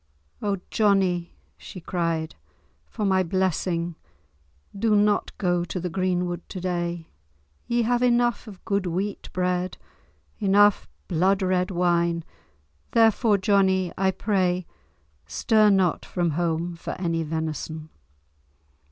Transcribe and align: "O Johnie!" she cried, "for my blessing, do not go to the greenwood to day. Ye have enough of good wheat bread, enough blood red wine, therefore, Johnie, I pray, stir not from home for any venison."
"O 0.41 0.57
Johnie!" 0.71 1.35
she 1.59 1.79
cried, 1.79 2.33
"for 2.87 3.05
my 3.05 3.21
blessing, 3.21 3.93
do 4.75 4.95
not 4.95 5.31
go 5.37 5.63
to 5.65 5.79
the 5.79 5.91
greenwood 5.91 6.41
to 6.49 6.59
day. 6.59 7.11
Ye 7.67 7.83
have 7.83 8.01
enough 8.01 8.47
of 8.47 8.65
good 8.65 8.87
wheat 8.87 9.29
bread, 9.31 9.77
enough 10.39 10.87
blood 11.07 11.43
red 11.43 11.69
wine, 11.69 12.23
therefore, 12.93 13.37
Johnie, 13.37 13.93
I 13.95 14.09
pray, 14.09 14.65
stir 15.27 15.69
not 15.69 16.03
from 16.03 16.31
home 16.31 16.75
for 16.75 16.99
any 16.99 17.21
venison." 17.21 17.89